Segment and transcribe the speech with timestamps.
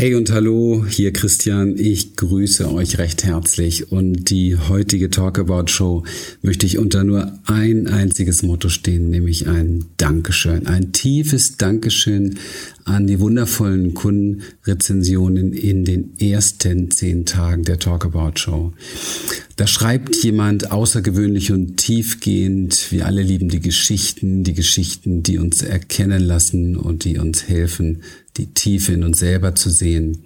[0.00, 1.76] Hey und hallo, hier Christian.
[1.76, 6.04] Ich grüße euch recht herzlich und die heutige Talkabout Show
[6.40, 10.66] möchte ich unter nur ein einziges Motto stehen, nämlich ein Dankeschön.
[10.66, 12.38] Ein tiefes Dankeschön
[12.84, 18.72] an die wundervollen Kundenrezensionen in den ersten zehn Tagen der Talkabout Show.
[19.56, 22.90] Da schreibt jemand außergewöhnlich und tiefgehend.
[22.90, 28.00] Wir alle lieben die Geschichten, die Geschichten, die uns erkennen lassen und die uns helfen,
[28.40, 30.24] die Tiefe in uns selber zu sehen.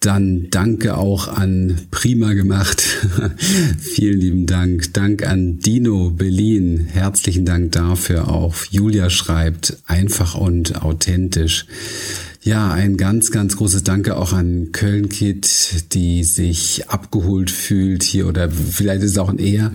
[0.00, 2.80] Dann danke auch an Prima gemacht.
[3.78, 4.92] Vielen lieben Dank.
[4.94, 6.86] Dank an Dino Berlin.
[6.88, 8.54] Herzlichen Dank dafür auch.
[8.70, 11.66] Julia schreibt einfach und authentisch.
[12.42, 18.28] Ja, ein ganz, ganz großes Danke auch an Köln Kid, die sich abgeholt fühlt hier
[18.28, 19.72] oder vielleicht ist es auch ein eher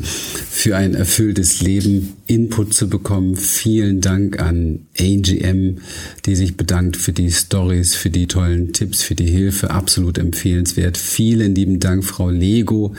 [0.64, 3.36] für ein erfülltes Leben Input zu bekommen.
[3.36, 5.80] Vielen Dank an AGM,
[6.26, 9.72] die sich bedankt für die Stories, für die tollen Tipps, für die Hilfe.
[9.72, 10.98] Absolut empfehlenswert.
[10.98, 12.96] Vielen lieben Dank, Frau Lego,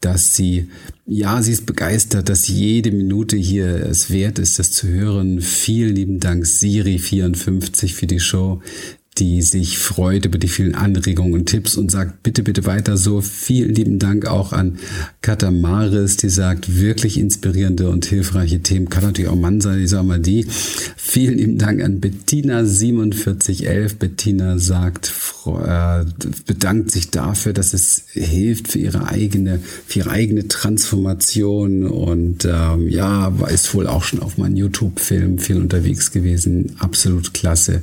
[0.00, 0.68] dass sie
[1.06, 5.40] ja, sie ist begeistert, dass jede Minute hier es wert ist, das zu hören.
[5.40, 8.60] Vielen lieben Dank, Siri54, für die Show
[9.18, 13.20] die sich freut über die vielen Anregungen und Tipps und sagt, bitte, bitte weiter so.
[13.20, 14.78] Vielen lieben Dank auch an
[15.22, 18.88] Katamaris, die sagt, wirklich inspirierende und hilfreiche Themen.
[18.88, 20.46] Kann natürlich auch Mann sein, ich sage mal die.
[20.96, 23.98] Vielen lieben Dank an Bettina4711.
[23.98, 25.12] Bettina sagt,
[25.46, 26.04] äh,
[26.46, 32.88] bedankt sich dafür, dass es hilft für ihre eigene, für ihre eigene Transformation und ähm,
[32.88, 36.74] ja, ist wohl auch schon auf meinem YouTube-Film viel unterwegs gewesen.
[36.80, 37.82] Absolut klasse.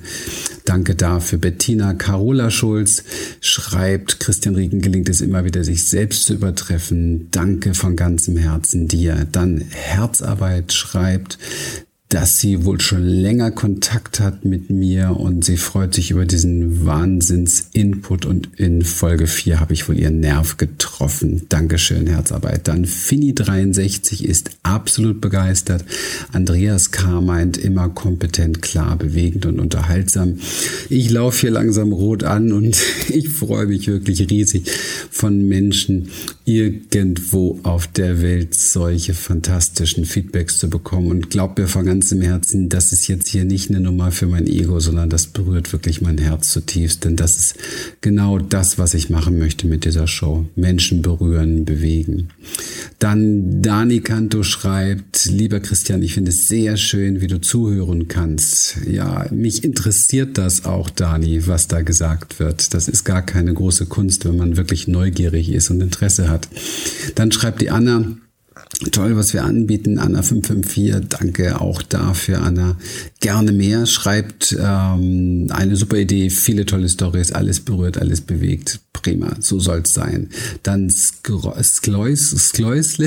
[0.72, 1.38] Danke dafür.
[1.38, 3.03] Bettina Carola Schulz
[3.41, 7.27] schreibt, Christian Riegen gelingt es immer wieder, sich selbst zu übertreffen.
[7.30, 9.27] Danke von ganzem Herzen dir.
[9.30, 11.38] Dann Herzarbeit schreibt,
[12.12, 16.86] dass sie wohl schon länger Kontakt hat mit mir und sie freut sich über diesen
[16.86, 21.44] Wahnsinns-Input und in Folge 4 habe ich wohl ihren Nerv getroffen.
[21.48, 22.67] Dankeschön, Herzarbeit.
[22.67, 25.86] Dann Fini63 ist absolut begeistert.
[26.33, 27.21] Andreas K.
[27.21, 30.38] meint immer kompetent, klar, bewegend und unterhaltsam.
[30.89, 32.77] Ich laufe hier langsam rot an und
[33.08, 34.70] ich freue mich wirklich riesig
[35.10, 36.10] von Menschen
[36.44, 42.67] irgendwo auf der Welt solche fantastischen Feedbacks zu bekommen und glaubt mir von ganzem Herzen,
[42.67, 46.17] das ist jetzt hier nicht eine Nummer für mein Ego, sondern das berührt wirklich mein
[46.17, 47.56] Herz zutiefst, denn das ist
[48.02, 50.48] genau das, was ich machen möchte mit dieser Show.
[50.56, 52.30] Menschen berühren, bewegen.
[52.98, 58.78] Dann Dani Kanto schreibt, lieber Christian, ich finde es sehr schön, wie du zuhören kannst.
[58.89, 62.73] Ja, mich interessiert das auch, Dani, was da gesagt wird.
[62.73, 66.50] Das ist gar keine große Kunst, wenn man wirklich neugierig ist und Interesse hat.
[67.14, 68.18] Dann schreibt die Anna,
[68.92, 71.04] Toll, was wir anbieten, Anna554.
[71.08, 72.76] Danke auch dafür, Anna.
[73.20, 73.86] Gerne mehr.
[73.86, 78.82] Schreibt ähm, eine super Idee, viele tolle Stories, alles berührt, alles bewegt.
[78.92, 80.30] Prima, so soll's sein.
[80.64, 81.62] Dann Skleusle,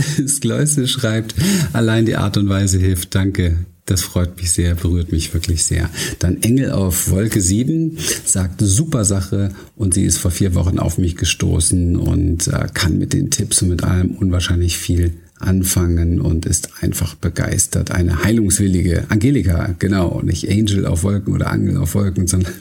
[0.26, 1.34] Skleusle schreibt,
[1.72, 3.14] allein die Art und Weise hilft.
[3.14, 3.58] Danke.
[3.86, 5.90] Das freut mich sehr, berührt mich wirklich sehr.
[6.18, 10.96] Dann Engel auf Wolke 7 sagt, super Sache und sie ist vor vier Wochen auf
[10.96, 16.46] mich gestoßen und äh, kann mit den Tipps und mit allem unwahrscheinlich viel anfangen und
[16.46, 17.90] ist einfach begeistert.
[17.90, 22.52] Eine heilungswillige Angelika, genau, nicht Angel auf Wolken oder Angel auf Wolken, sondern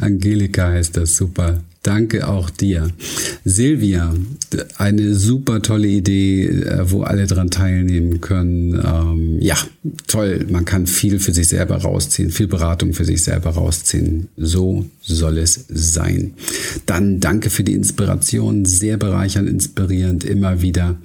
[0.00, 1.60] Angelika heißt das super.
[1.86, 2.90] Danke auch dir.
[3.44, 4.12] Silvia,
[4.76, 8.74] eine super tolle Idee, äh, wo alle dran teilnehmen können.
[8.84, 9.56] Ähm, ja,
[10.08, 10.46] toll.
[10.50, 14.26] Man kann viel für sich selber rausziehen, viel Beratung für sich selber rausziehen.
[14.36, 16.34] So soll es sein.
[16.84, 18.64] Dann danke für die Inspiration.
[18.64, 20.24] Sehr bereichernd, inspirierend.
[20.24, 20.96] Immer wieder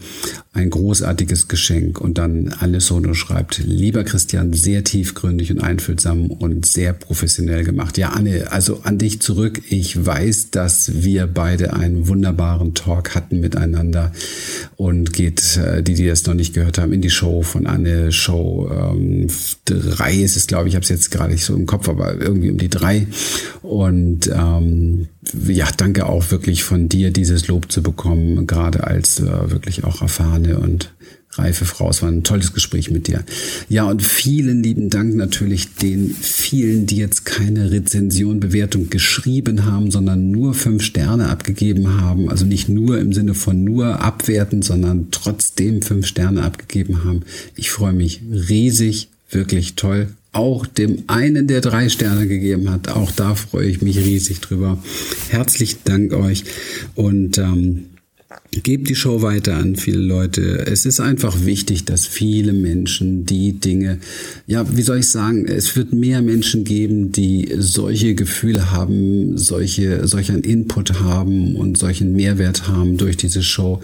[0.54, 2.02] ein großartiges Geschenk.
[2.02, 7.98] Und dann Alessandro schreibt, lieber Christian, sehr tiefgründig und einfühlsam und sehr professionell gemacht.
[7.98, 9.62] Ja, Anne, also an dich zurück.
[9.70, 14.12] Ich weiß, dass wir beide einen wunderbaren Talk hatten miteinander
[14.82, 18.12] und geht, äh, die, die das noch nicht gehört haben, in die Show von Anne.
[18.12, 19.28] Show ähm,
[19.66, 22.20] drei ist es, glaube ich, ich habe es jetzt gerade nicht so im Kopf, aber
[22.20, 23.06] irgendwie um die drei.
[23.62, 25.10] Und ähm,
[25.48, 30.02] ja, danke auch wirklich von dir, dieses Lob zu bekommen, gerade als äh, wirklich auch
[30.02, 30.92] erfahrene und
[31.34, 31.90] reife Frau.
[31.90, 33.24] Es war ein tolles Gespräch mit dir.
[33.70, 39.92] Ja, und vielen lieben Dank natürlich den vielen, die jetzt keine Rezension, Bewertung geschrieben haben,
[39.92, 42.30] sondern nur fünf Sterne abgegeben haben.
[42.30, 47.22] Also nicht nur im Sinne von nur abwerten, sondern trotzdem fünf Sterne abgegeben haben.
[47.56, 50.10] Ich freue mich riesig, wirklich toll.
[50.34, 54.82] Auch dem einen, der drei Sterne gegeben hat, auch da freue ich mich riesig drüber.
[55.30, 56.46] Herzlichen Dank euch
[56.96, 57.86] und ähm,
[58.52, 60.66] Gebt die Show weiter an viele Leute.
[60.68, 64.00] Es ist einfach wichtig, dass viele Menschen die Dinge,
[64.46, 70.06] ja, wie soll ich sagen, es wird mehr Menschen geben, die solche Gefühle haben, solche,
[70.08, 73.82] solchen Input haben und solchen Mehrwert haben durch diese Show,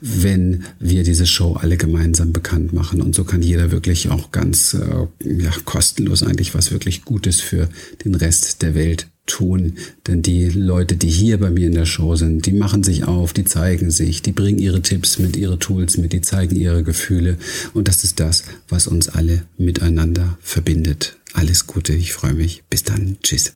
[0.00, 3.00] wenn wir diese Show alle gemeinsam bekannt machen.
[3.00, 7.68] Und so kann jeder wirklich auch ganz äh, ja, kostenlos eigentlich was wirklich Gutes für
[8.04, 9.74] den Rest der Welt tun.
[10.06, 13.32] Denn die Leute, die hier bei mir in der Show sind, die machen sich auf,
[13.32, 17.38] die zeigen sich, die bringen ihre Tipps mit, ihre Tools mit, die zeigen ihre Gefühle.
[17.74, 21.16] Und das ist das, was uns alle miteinander verbindet.
[21.32, 22.62] Alles Gute, ich freue mich.
[22.68, 23.16] Bis dann.
[23.22, 23.50] Tschüss.